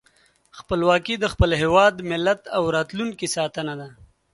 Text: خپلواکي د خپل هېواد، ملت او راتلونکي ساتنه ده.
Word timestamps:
خپلواکي 0.59 1.15
د 1.19 1.25
خپل 1.33 1.49
هېواد، 1.61 1.93
ملت 2.11 2.41
او 2.55 2.63
راتلونکي 2.75 3.27
ساتنه 3.35 3.73
ده. 3.79 3.89